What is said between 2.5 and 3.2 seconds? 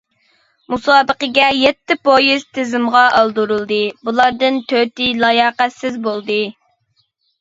تىزىمغا